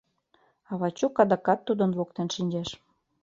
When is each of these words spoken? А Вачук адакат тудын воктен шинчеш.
А 0.69 0.73
Вачук 0.79 1.15
адакат 1.23 1.59
тудын 1.67 1.91
воктен 1.97 2.27
шинчеш. 2.35 2.69